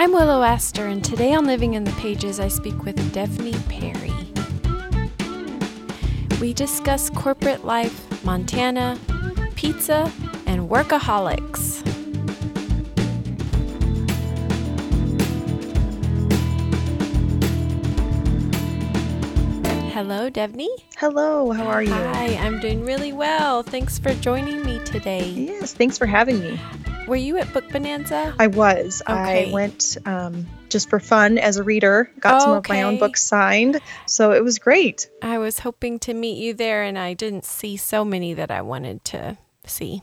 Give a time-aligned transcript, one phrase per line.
[0.00, 4.10] I'm Willow Aster, and today on Living in the Pages, I speak with Devney Perry.
[6.40, 8.98] We discuss corporate life, Montana,
[9.56, 10.10] pizza,
[10.46, 11.86] and workaholics.
[19.92, 20.68] Hello, Devney.
[20.96, 21.92] Hello, how are you?
[21.92, 23.62] Hi, I'm doing really well.
[23.62, 25.28] Thanks for joining me today.
[25.28, 26.58] Yes, thanks for having me.
[27.10, 28.36] Were you at Book Bonanza?
[28.38, 29.02] I was.
[29.02, 29.50] Okay.
[29.50, 33.20] I went um, just for fun as a reader, got some of my own books
[33.20, 35.10] signed, so it was great.
[35.20, 38.62] I was hoping to meet you there, and I didn't see so many that I
[38.62, 40.02] wanted to see.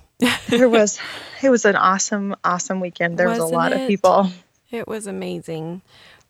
[0.49, 0.99] There was,
[1.41, 3.17] it was an awesome, awesome weekend.
[3.17, 3.83] There was a Wasn't lot it?
[3.83, 4.29] of people.
[4.69, 5.83] It was amazing.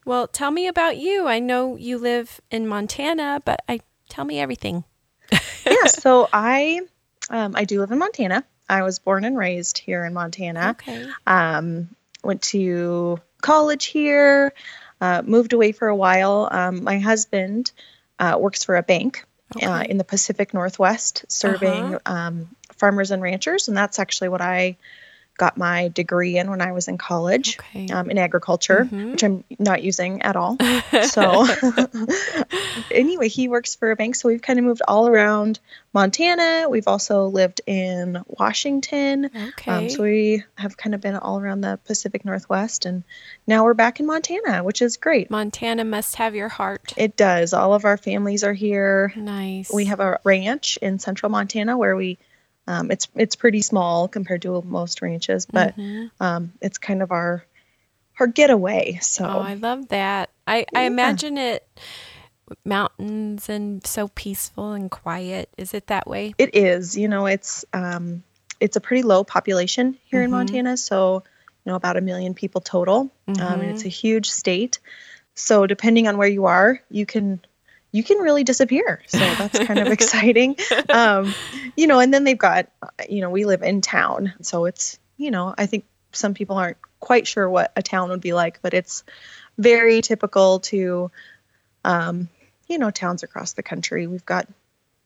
[0.05, 1.25] Well, tell me about you.
[1.25, 4.84] I know you live in Montana, but I tell me everything.
[5.31, 6.81] yeah, so I,
[7.31, 8.45] um, I do live in Montana.
[8.70, 10.71] I was born and raised here in Montana.
[10.71, 11.05] Okay.
[11.25, 11.89] Um,
[12.23, 14.53] went to college here,
[15.00, 16.47] uh, moved away for a while.
[16.52, 17.72] Um, my husband
[18.19, 19.25] uh, works for a bank
[19.64, 22.14] uh, in the Pacific Northwest, serving Uh-huh.
[22.14, 24.75] um, farmers and ranchers, and that's actually what I
[25.38, 27.57] got my degree in when I was in college.
[27.59, 27.88] Okay.
[27.89, 29.11] Um, in agriculture, Mhm.
[29.11, 30.57] which I'm not using at all.
[31.07, 31.45] So,
[32.91, 34.15] anyway, he works for a bank.
[34.15, 35.59] So, we've kind of moved all around
[35.93, 36.67] Montana.
[36.69, 39.30] We've also lived in Washington.
[39.49, 39.71] okay.
[39.71, 43.03] Um, so we have kind of been all around the Pacific Northwest, and
[43.47, 45.30] now we're back in Montana, which is great.
[45.30, 46.93] Montana must have your heart.
[46.97, 47.53] It does.
[47.53, 49.13] All of our families are here.
[49.15, 49.71] Nice.
[49.73, 52.17] We have a ranch in central Montana where we,
[52.68, 56.12] um, it's it's pretty small compared to most ranches, but Mhm.
[56.20, 57.46] um, it's kind of our
[58.20, 58.98] our getaway.
[59.02, 60.30] So Oh, I love that.
[60.48, 61.68] I, I imagine it
[62.66, 65.50] mountains and so peaceful and quiet.
[65.58, 66.34] Is it that way?
[66.38, 66.98] it is.
[66.98, 68.23] You know, it's um,
[68.60, 70.32] it's a pretty low population here in Mhm.
[70.32, 70.78] Montana.
[70.78, 71.23] So
[71.66, 73.12] you know, about a million people total.
[73.28, 74.80] um, and it's a huge state.
[75.36, 77.39] So depending on where you are, you can
[77.92, 79.02] you can really disappear.
[79.08, 80.55] So that's kind of exciting.
[80.89, 81.33] Um,
[81.75, 82.67] you know, and then they've got
[83.09, 86.77] you know we live in town, so it's you know I think some people aren't
[86.99, 89.03] quite sure what a town would be like, but it's
[89.58, 91.11] very typical to
[91.86, 92.30] um,
[92.67, 94.08] you know towns across the country.
[94.08, 94.47] We've got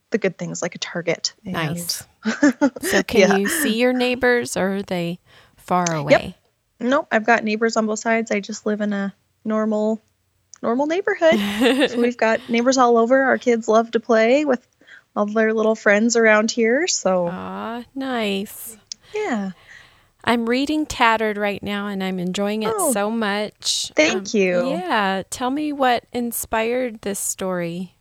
[0.09, 1.33] the good things like a Target.
[1.45, 2.05] and- Nice.
[2.81, 3.35] So can Yeah.
[3.37, 5.19] you see your neighbors or are they
[5.55, 6.35] far away?
[6.81, 6.89] Yep.
[6.89, 8.29] Nope, I've got neighbors on both sides.
[8.31, 9.13] I just live in a
[9.45, 10.01] normal
[10.61, 11.39] normal neighborhood.
[11.89, 13.23] so we've got neighbors all over.
[13.23, 14.65] Our kids love to play with
[15.15, 16.87] all their little friends around here.
[16.87, 18.77] So Aw, nice.
[19.13, 19.51] yeah.
[20.23, 23.91] I'm reading Tattered right now and I'm enjoying it Oh, so much.
[23.95, 24.69] thank you.
[24.69, 25.23] Yeah.
[25.31, 27.95] Tell me what inspired this story.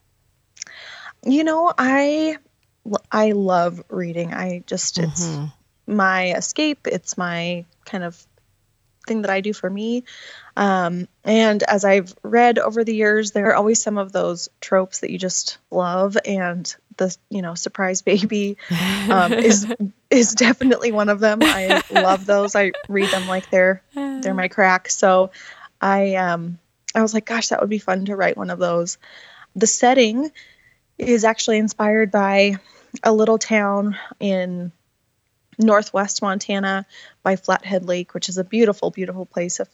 [1.25, 2.37] You know, I
[3.11, 4.33] I love reading.
[4.35, 5.53] I just it's Mhm.
[5.87, 6.87] my escape.
[6.87, 8.23] It's my kind of
[9.11, 10.05] thing that I do for me.
[10.57, 15.01] Um, and as I've read over the years, there are always some of those tropes
[15.01, 18.57] that you just love, and the you know surprise baby
[19.11, 19.67] um, is
[20.11, 21.41] is definitely one of them.
[21.43, 22.55] I love those.
[22.55, 24.89] I read them like they're they're my crack.
[24.91, 25.33] So
[25.81, 26.59] I um
[26.95, 28.99] I was like, gosh, that would be fun to write one of those.
[29.57, 30.31] The setting
[30.99, 32.59] is actually inspired by
[33.03, 34.71] a little town in
[35.61, 36.87] northwest Montana
[37.23, 39.69] by Flathead Lake, which is a beautiful, beautiful place if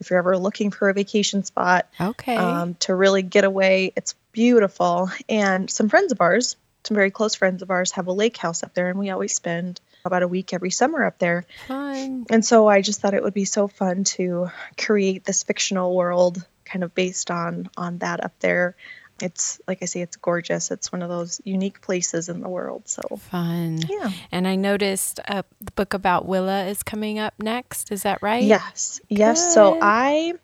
[0.00, 2.36] if you're ever looking for a vacation spot Okay.
[2.36, 3.92] um, to really get away.
[3.96, 5.10] It's beautiful.
[5.28, 8.62] And some friends of ours, some very close friends of ours, have a lake house
[8.62, 11.44] up there, and we always spend about a week every summer up there.
[11.68, 12.26] Fun.
[12.30, 16.44] And so I just thought it would be so fun to create this fictional world
[16.64, 18.74] kind of based on on that up there.
[19.20, 20.70] It's like I say, it's gorgeous.
[20.70, 22.88] It's one of those unique places in the world.
[22.88, 23.78] So Fun.
[23.88, 24.10] yeah.
[24.32, 27.92] And I noticed uh, the book about Willa is coming up next.
[27.92, 28.42] Is that right?
[28.42, 29.00] Yes.
[29.08, 29.54] Yes.
[29.54, 30.34] So I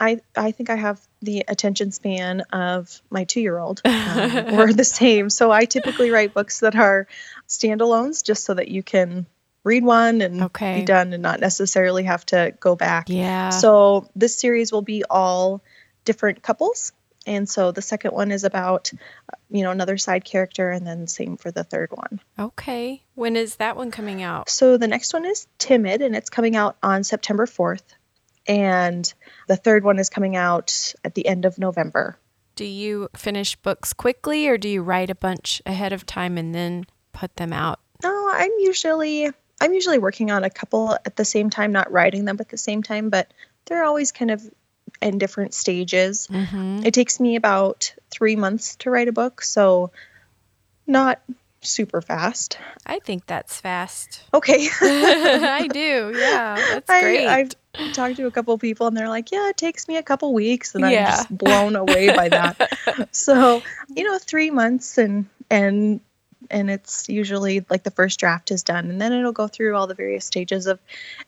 [0.00, 3.80] I I think I have the attention span of my two year old.
[3.84, 5.30] Um, we're the same.
[5.30, 7.06] So I typically write books that are
[7.48, 9.26] standalones just so that you can
[9.62, 10.80] read one and Okay.
[10.80, 13.08] be done and not necessarily have to go back.
[13.08, 13.50] Yeah.
[13.50, 15.62] So this series will be all
[16.04, 16.92] different couples.
[17.26, 18.92] And so the second one is about,
[19.50, 22.20] you know, another side character, and then same for the third one.
[22.38, 23.02] okay.
[23.14, 24.50] When is that one coming out?
[24.50, 27.82] So the next one is Timid, and it's coming out on September 4th.
[28.46, 29.12] And
[29.48, 32.18] the third one is coming out at the end of November.
[32.56, 36.54] Do you finish books quickly or do you write a bunch ahead of time and
[36.54, 37.80] then put them out?
[38.02, 39.30] No, I'm usually
[39.60, 42.58] I'm usually working on a couple at the same time, not writing them at the
[42.58, 43.32] same time, but
[43.64, 44.42] they're always kind of
[45.04, 46.26] in different stages.
[46.28, 46.80] Mm-hmm.
[46.84, 49.92] It takes me about three months to write a book, so
[50.86, 51.20] not
[51.60, 52.58] super fast.
[52.86, 54.22] I think that's fast.
[54.32, 54.68] Okay.
[54.80, 56.12] I do.
[56.14, 56.54] Yeah.
[56.56, 57.26] That's great.
[57.26, 60.02] I, I've talked to a couple people and they're like, yeah, it takes me a
[60.02, 60.74] couple weeks.
[60.74, 63.08] And I'm just blown away by that.
[63.12, 63.62] so,
[63.94, 66.00] you know, three months and, and,
[66.50, 69.86] and it's usually like the first draft is done and then it'll go through all
[69.86, 70.78] the various stages of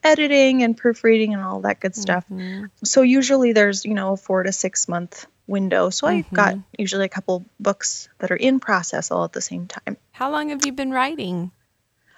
[0.03, 2.25] editing and proofreading and all that good stuff.
[2.31, 2.71] Mhm.
[2.85, 5.91] So usually there's, you know, a four to six month window.
[5.91, 9.67] So I've got usually a couple books that are in process all at the same
[9.67, 9.97] time.
[10.13, 11.51] How long have you been writing?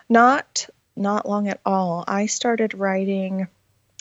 [0.09, 2.05] Not not long at all.
[2.09, 3.47] I started writing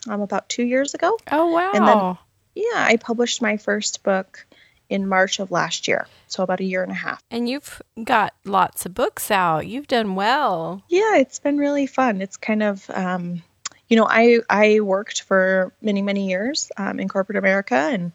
[0.09, 1.17] um, about two years ago.
[1.31, 1.71] Oh, wow.
[1.73, 2.17] And then-
[2.55, 4.45] Yeah, I published my first book
[4.89, 6.07] in March of last year.
[6.27, 7.21] So about a year and a half.
[7.31, 9.67] and you've got lots of books out.
[9.67, 10.83] You've done well.
[10.89, 12.21] Yeah, it's been really fun.
[12.21, 13.43] It's kind of, um,
[13.89, 18.11] you know, I I worked for many many years um, in corporate America and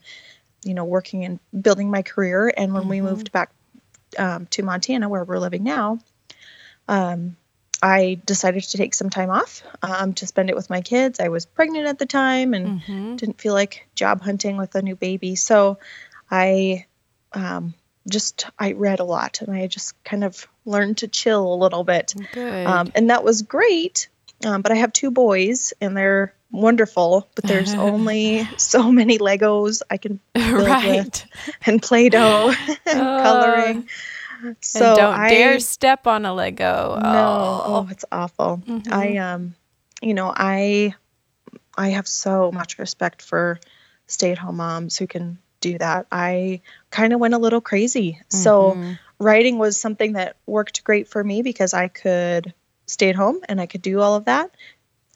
[0.64, 2.52] you know working and building my career.
[2.56, 3.04] And when we Mhm.
[3.04, 3.50] moved back
[4.18, 5.98] um, to Montana, where we're living now,
[6.88, 7.36] um,
[7.82, 11.18] I decided to take some time off um, to spend it with my kids.
[11.18, 14.82] I was pregnant at the time and hmm didn't feel like job hunting with a
[14.82, 15.36] new baby.
[15.36, 15.78] So
[16.32, 16.86] I
[17.34, 17.74] um,
[18.08, 21.84] just I read a lot and I just kind of learned to chill a little
[21.84, 22.14] bit.
[22.36, 24.08] Um, and that was great.
[24.44, 29.82] Um, but I have two boys and they're wonderful, but there's only so many Legos
[29.90, 31.04] I can build right.
[31.04, 31.24] with
[31.66, 32.52] and Play Doh
[32.86, 33.88] and Uh, coloring.
[34.60, 36.98] So and don't I, dare step on a Lego.
[37.00, 38.60] no, oh, it's awful.
[38.66, 38.90] Mhm.
[38.92, 39.54] I um,
[40.00, 40.94] you know, I
[41.78, 43.60] I have so much respect for
[44.08, 46.06] stay-at-home moms who can do that.
[46.12, 46.60] I
[46.90, 48.20] kind of went a little crazy.
[48.28, 48.98] So Mhm.
[49.18, 52.52] writing was something that worked great for me because I could
[52.86, 54.50] stay at home and I could do all of that.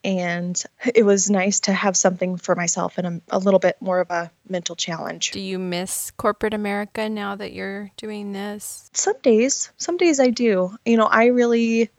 [0.04, 0.62] And
[0.94, 4.10] it was nice to have something for myself and a, a little bit more of
[4.10, 5.32] a mental challenge.
[5.32, 8.88] do you miss corporate America now that you're doing this?
[8.94, 10.76] Some days, some days I do.
[10.84, 11.90] You know, I really,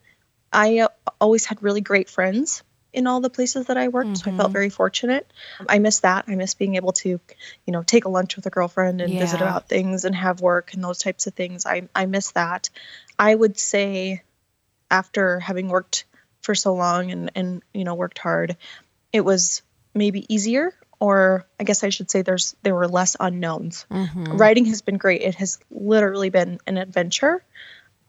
[0.53, 0.87] I uh,
[1.19, 2.63] always had really great friends
[2.97, 4.17] in all the places that I worked.
[4.17, 4.53] So I felt Mhm.
[4.53, 5.31] very fortunate.
[5.69, 6.25] I miss that.
[6.27, 9.39] I miss being able to, you know, take a lunch with a girlfriend and visit
[9.39, 11.65] about things and have work and those types of things.
[11.67, 12.71] I, I miss that.
[13.19, 14.23] I would say
[14.89, 16.05] after having worked
[16.41, 18.57] for so long and, and, you know, worked hard,
[19.13, 19.61] it was
[19.93, 24.39] maybe easier or I guess I should say there's there were less unknowns Mhm.
[24.39, 25.21] writing has been great.
[25.21, 27.43] It has literally been an adventure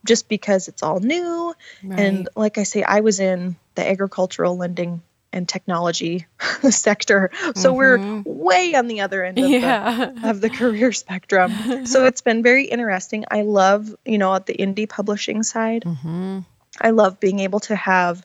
[0.08, 1.54] just because it's all new.
[1.82, 5.02] And like I say, I was in the agricultural lending
[5.32, 6.26] and technology
[6.70, 7.30] sector.
[7.54, 8.22] So we're Mhm.
[8.24, 10.10] way on the other end of, yeah.
[10.22, 11.52] the, of the career spectrum.
[11.84, 13.26] So it's been very interesting.
[13.30, 16.40] I love, you know, at the indie publishing side, hmm
[16.80, 18.24] I love being able to have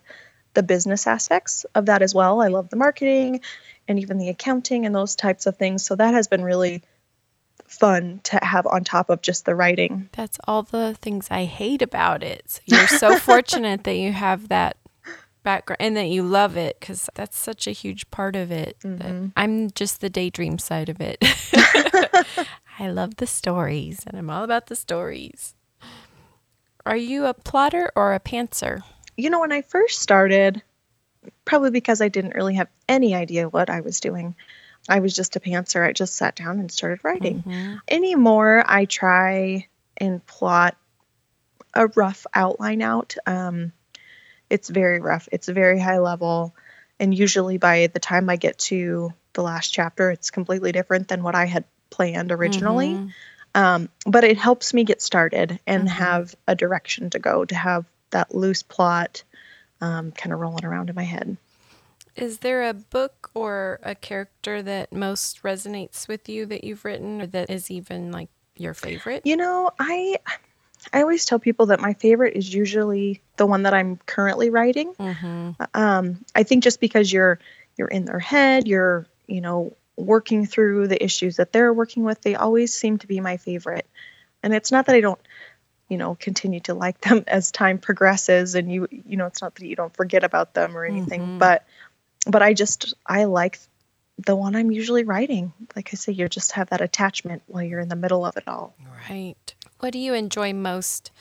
[0.53, 2.41] the business aspects of that as well.
[2.41, 3.41] I love the marketing
[3.87, 5.83] and even the accounting and those types of things.
[5.85, 6.83] So that has been really
[7.73, 10.09] fun to have on top of just the writing.
[10.13, 12.43] That's all the things I hate about it.
[12.49, 14.77] So you're so fortunate that you have that
[15.43, 18.77] background and that you love it because that's such a huge part of it.
[18.79, 19.33] Mhm.
[19.35, 21.17] I'm just the daydream side of it.
[22.79, 25.55] I love the stories and I'm all about the stories.
[26.85, 28.83] Are you a plotter or a pantser?
[29.15, 30.61] You know, when I first started,
[31.45, 34.35] probably because I didn't really have any idea what I was doing,
[34.89, 35.85] I was just a pantser.
[35.87, 37.43] I just sat down and started writing.
[37.43, 37.79] Mhm.
[37.87, 40.75] anymore i try and plot
[41.73, 43.71] a rough outline out um,
[44.49, 46.55] it's very rough it's very high level
[46.99, 51.23] and usually by the time i get to the last chapter it's completely different than
[51.23, 53.11] what i had planned originally Mhm.
[53.55, 55.91] um, but it helps me get started and Mhm.
[55.91, 59.23] have a direction to go to have that loose plot
[59.81, 61.37] um, kind of rolling around in my head
[62.15, 67.21] Is there a book or a character that most resonates with you that you've written
[67.21, 69.25] or that is even like your favorite?
[69.25, 70.17] You know, I
[70.91, 74.93] I always tell people that my favorite is usually the one that I'm currently writing.
[74.95, 75.51] Mm-hmm.
[75.73, 77.39] Um, I think just because you're
[77.77, 82.21] you're in their head, you're you know working through the issues that they're working with.
[82.21, 83.87] They always seem to be my favorite,
[84.43, 85.19] and it's not that I don't
[85.89, 89.55] you know continue to like them as time progresses, and you you know it's not
[89.55, 91.39] that you don't forget about them or anything, Mhm.
[91.39, 91.65] but
[92.27, 93.59] but I just I like
[94.17, 95.53] the one I'm usually writing.
[95.75, 98.47] Like I say, you just have that attachment while you're in the middle of it
[98.47, 98.75] all.
[99.09, 99.53] Right.
[99.79, 101.11] What do you enjoy most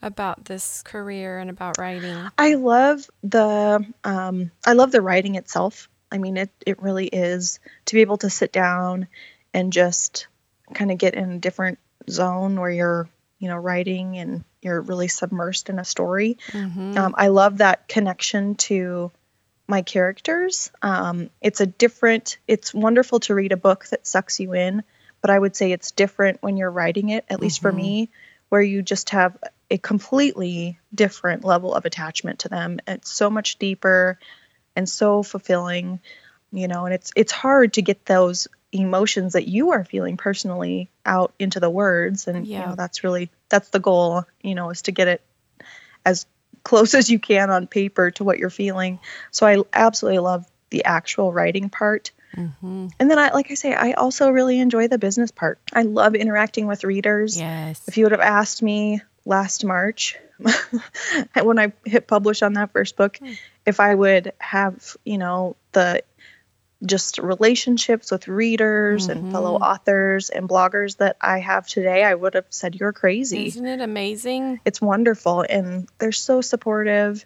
[0.00, 2.16] about this career and about writing?
[2.38, 5.88] I love the um, I love the writing itself.
[6.10, 9.08] I mean, it it really is to be able to sit down
[9.52, 10.26] and just
[10.74, 11.78] kind of get in a different
[12.08, 16.38] zone where you're you know writing and you're really submersed in a story.
[16.48, 16.96] Mm-hmm.
[16.96, 19.10] Um, I love that connection to
[19.68, 20.70] my characters.
[20.82, 22.38] Um, it's a different.
[22.48, 24.82] It's wonderful to read a book that sucks you in,
[25.20, 27.24] but I would say it's different when you're writing it.
[27.28, 27.76] At least for Mhm.
[27.76, 28.08] me,
[28.48, 29.36] where you just have
[29.70, 32.80] a completely different level of attachment to them.
[32.88, 34.18] It's so much deeper
[34.74, 36.00] and so fulfilling,
[36.50, 40.90] you know, and it's it's hard to get those emotions that you are feeling personally
[41.04, 42.60] out into the words and Yeah.
[42.60, 45.22] you know that's really that's the goal, you know, is to get it
[46.04, 46.26] as
[46.64, 48.98] close as you can on paper to what you're feeling.
[49.30, 52.10] So I absolutely love the actual writing part.
[52.36, 52.88] Mm-hmm.
[52.98, 55.58] And then I like I say I also really enjoy the business part.
[55.72, 57.38] I love interacting with readers.
[57.38, 57.86] Yes.
[57.88, 60.16] If you would have asked me last March
[61.42, 63.18] when I hit publish on that first book,
[63.66, 66.02] if I would have, you know, the
[66.84, 72.34] just relationships with readers and fellow authors and bloggers that I have today, I would
[72.34, 73.46] have said you're crazy.
[73.48, 74.60] Isn't it amazing?
[74.64, 77.24] It's wonderful and they're so supportive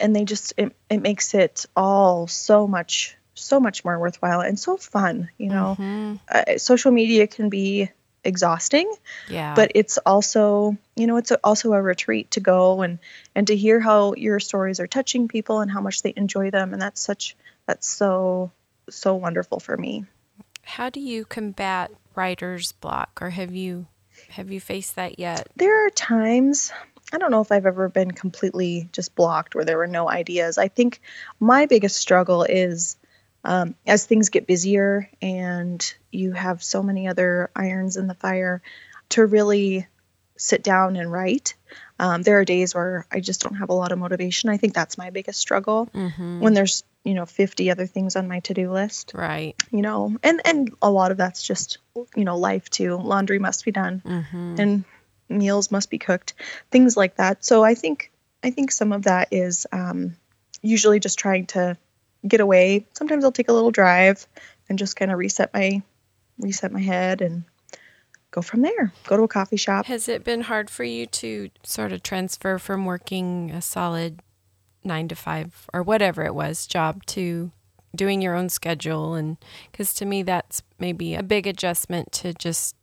[0.00, 4.58] and they just it, it makes it all so much so much more worthwhile and
[4.58, 5.76] so fun, you know.
[5.78, 6.20] Mhm.
[6.30, 7.90] Uh, social media can be
[8.24, 8.88] exhausting
[9.28, 9.54] Yeah.
[9.56, 13.00] but it's also you know it's a, also a retreat to go and
[13.34, 16.72] and to hear how your stories are touching people and how much they enjoy them
[16.72, 17.34] and that's such
[17.66, 18.52] that's so
[18.94, 20.04] so wonderful for me.
[20.62, 23.86] How do you combat writer's block, or have you
[24.30, 25.48] have you faced that yet?
[25.56, 26.70] there are times
[27.12, 30.58] i don't know if i've ever been completely just blocked where there were no ideas.
[30.58, 31.00] I think
[31.40, 32.96] my biggest struggle is
[33.44, 38.62] um, as things get busier and you have so many other irons in the fire
[39.10, 39.86] to really
[40.36, 41.54] sit down and write.
[41.98, 44.50] Um, there are days where i just don't have a lot of motivation.
[44.50, 45.88] I think that's my biggest struggle.
[45.94, 46.40] Mm-hmm.
[46.40, 49.12] when there's you know 50 other things on my to-do list.
[49.14, 49.54] Right.
[49.70, 51.78] you know and and a lot of that's just
[52.16, 52.96] you know life too.
[52.96, 54.02] Laundry must be done.
[54.04, 54.54] Mm-hmm.
[54.58, 54.84] and
[55.28, 56.34] meals must be cooked.
[56.70, 57.44] Things like that.
[57.44, 58.10] So i think
[58.44, 60.16] i think some of that is um,
[60.62, 61.76] usually just trying to
[62.26, 62.86] get away.
[62.92, 64.26] Sometimes i'll take a little drive
[64.68, 65.82] and just kind of reset my
[66.38, 67.44] reset my head and
[68.30, 68.92] go from there.
[69.06, 69.86] Go to a coffee shop.
[69.86, 74.20] Has it been hard for you to sort of transfer from working a solid
[74.84, 77.50] nine to five or whatever it was job to
[77.94, 79.14] doing your own schedule?
[79.14, 79.36] And
[79.70, 82.76] because to me, that's maybe a big adjustment to just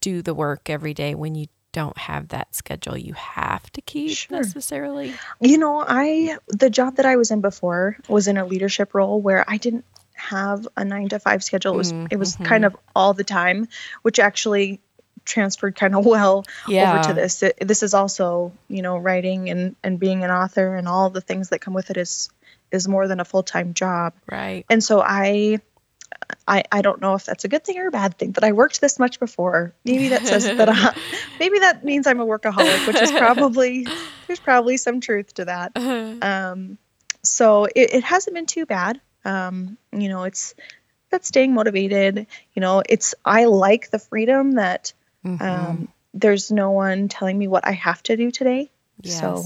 [0.00, 4.10] do the work every day when you don't have that schedule you have to keep
[4.10, 4.38] Sure.
[4.38, 5.14] necessarily.
[5.40, 9.20] You know, I the job that I was in before was in a leadership role
[9.20, 11.74] where I didn't have a 9 to 5 schedule.
[11.74, 12.44] It was mm, it was mm-hmm.
[12.44, 13.68] kind of all the time,
[14.02, 14.80] which actually
[15.24, 16.94] transferred kind of well Yeah.
[16.94, 17.42] over to this.
[17.42, 21.20] It, this is also, you know, writing and and being an author and all the
[21.20, 22.28] things that come with it is
[22.70, 24.14] is more than a full-time job.
[24.30, 24.64] Right.
[24.70, 25.60] And so I
[26.46, 28.52] I, I don't know if that's a good thing or a bad thing that I
[28.52, 29.74] worked this much before.
[29.84, 30.94] Maybe that says that I,
[31.40, 33.86] maybe that means I'm a workaholic, which is probably
[34.26, 35.72] there's probably some truth to that.
[36.22, 36.78] Um,
[37.22, 39.00] so it, it hasn't been too bad.
[39.24, 40.54] Um, you know, it's
[41.10, 42.26] that's staying motivated.
[42.54, 44.92] You know, it's I like the freedom that
[45.24, 45.42] Mm-hmm.
[45.42, 48.70] um, there's no one telling me what I have to do today.
[49.04, 49.44] So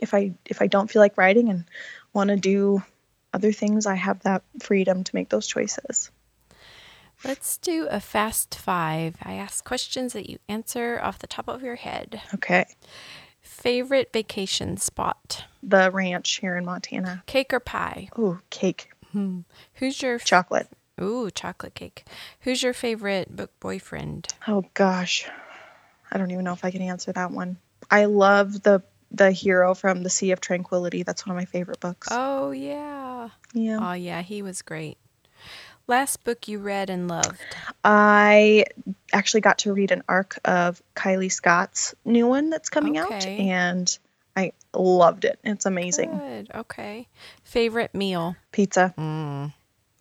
[0.00, 1.64] if I if I don't feel like writing and
[2.12, 2.82] want to do
[3.32, 6.10] other things, I have that freedom to make those choices.
[7.24, 9.16] Let's do a fast five.
[9.22, 12.20] I ask questions that you answer off the top of your head.
[12.34, 12.66] Okay.
[13.40, 15.44] Favorite vacation spot?
[15.62, 17.22] The ranch here in Montana.
[17.26, 18.08] Cake or pie?
[18.18, 19.40] Ooh, cake, Hmm.
[19.74, 20.68] Who's your chocolate.
[21.00, 22.04] Ooh, chocolate cake.
[22.40, 24.28] Who's your favorite book boyfriend?
[24.48, 25.28] Oh gosh.
[26.10, 27.58] I don't even know if I can answer that one.
[27.90, 31.02] I love the the hero from The Sea of Tranquility.
[31.02, 32.08] That's one of my favorite books.
[32.10, 33.28] Oh, yeah.
[33.54, 33.78] yeah.
[33.80, 34.98] Oh, yeah, he was great.
[35.86, 37.40] Last book you read and loved?
[37.84, 38.64] I
[39.12, 43.96] actually got to read an arc of Kylie Scott's new one that's coming out and
[44.36, 45.38] I loved it.
[45.44, 46.18] It's amazing.
[46.18, 46.50] Good.
[46.52, 47.06] Okay.
[47.44, 48.34] Favorite meal?
[48.50, 48.92] Pizza.
[48.98, 49.52] Mm.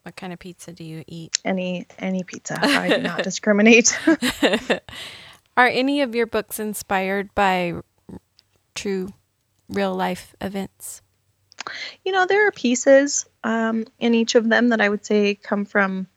[0.05, 1.39] What kind of pizza do you eat?
[1.43, 2.59] Any any pizza.
[2.61, 3.97] I do not discriminate.
[5.57, 7.73] Are any of your books inspired by
[8.75, 9.13] true
[9.67, 11.01] real life events?
[12.03, 15.65] you know, there are pieces um, in each of them that I would say come
[15.65, 16.07] from,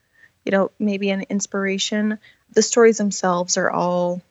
[0.45, 2.19] you know, maybe an inspiration.
[2.53, 4.23] The stories themselves are all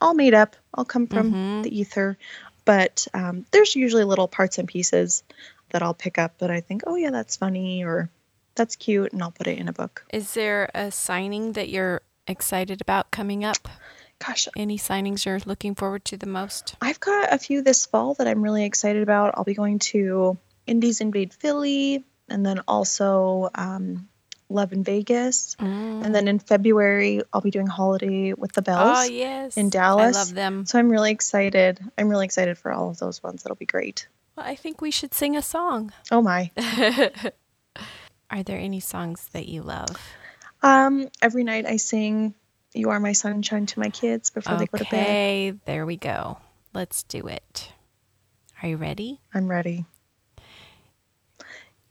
[0.00, 2.16] all made up, all come from the ether,
[2.64, 5.22] but um, there's usually little parts and pieces
[5.70, 8.08] that I'll pick up that I think, oh yeah, that's funny or
[8.54, 10.04] that's cute, and I'll put it in a book.
[10.12, 13.68] Is there a signing that you're excited about coming up?
[14.24, 16.76] Gosh, Any signings you're looking forward to the most?
[16.82, 19.32] I've got a few this fall that I'm really excited about.
[19.36, 24.08] I'll be going to Indies Invade Philly, and then also um,
[24.50, 25.56] Love in Vegas.
[25.58, 29.56] And then in February, I'll be doing Holiday with the Bells Oh, yes.
[29.56, 30.14] in Dallas.
[30.16, 30.66] I love them.
[30.66, 31.80] So I'm really excited.
[31.96, 33.42] I'm really excited for all of those ones.
[33.42, 34.06] That'll be great.
[34.36, 35.92] Well, I think we should sing a song.
[36.10, 36.50] Oh my.
[38.30, 39.96] Are there any songs that you love?
[40.62, 42.34] Um, every night I sing
[42.74, 44.92] "You Are My Sunshine" to my kids before they go to bed.
[44.92, 46.38] Okay, there we go.
[46.72, 47.72] Let's do it.
[48.62, 49.20] Are you ready?
[49.34, 49.86] I'm ready.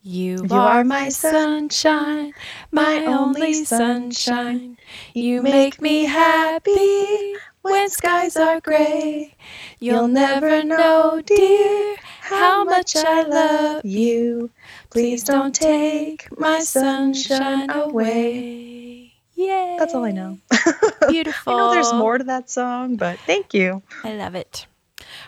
[0.01, 2.33] You, You are are my sunshine,
[2.71, 4.77] my only sunshine.
[5.13, 9.35] You make me happy when skies are gray.
[9.79, 14.51] You'll never know, dear, how much I love you.
[14.89, 19.13] Please don't take my sunshine away.
[19.35, 19.75] Yay.
[19.77, 20.37] That's all I know.
[21.09, 21.53] Beautiful.
[21.53, 23.81] I know there's more to that song, but thank you.
[24.03, 24.67] I love it.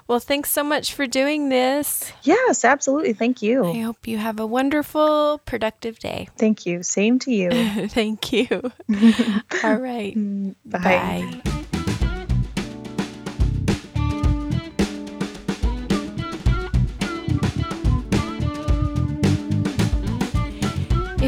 [0.07, 2.11] Well, thanks so much for doing this.
[2.23, 3.13] Yes, absolutely.
[3.13, 3.65] Thank you.
[3.71, 6.27] I hope you have a wonderful, productive day.
[6.37, 6.83] Thank you.
[6.83, 7.49] Same to you.
[7.87, 8.47] Thank you.
[9.63, 10.15] All right.
[10.15, 11.41] Mm, Bye.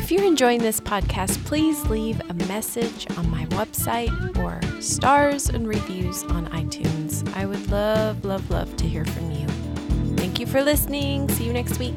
[0.04, 5.66] If you're enjoying this podcast, please leave a message on my website or stars and
[5.66, 7.26] reviews on iTunes.
[7.38, 9.48] I would love, love, love to hear from you.
[10.18, 11.30] Thank you for listening.
[11.30, 11.96] See you next week.